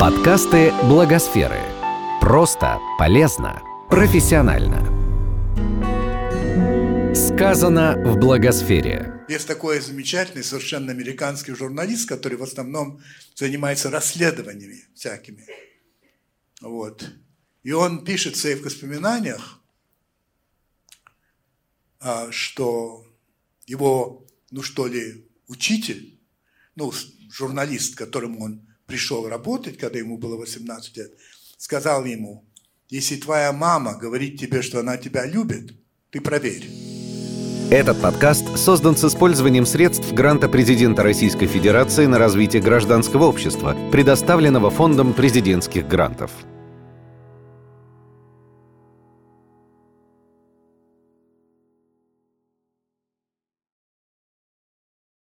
[0.00, 1.60] Подкасты Благосферы.
[2.22, 3.60] Просто, полезно,
[3.90, 4.80] профессионально.
[7.14, 9.26] Сказано в Благосфере.
[9.28, 13.02] Есть такой замечательный, совершенно американский журналист, который в основном
[13.34, 15.44] занимается расследованиями всякими.
[16.62, 17.06] Вот.
[17.62, 19.60] И он пишет в своих воспоминаниях,
[21.98, 23.04] а, что
[23.66, 26.18] его, ну что ли, учитель,
[26.74, 26.90] ну,
[27.30, 31.12] журналист, которому он пришел работать, когда ему было 18 лет,
[31.56, 32.44] сказал ему,
[32.88, 35.74] если твоя мама говорит тебе, что она тебя любит,
[36.10, 36.68] ты проверь.
[37.70, 44.70] Этот подкаст создан с использованием средств гранта президента Российской Федерации на развитие гражданского общества, предоставленного
[44.70, 46.32] Фондом президентских грантов.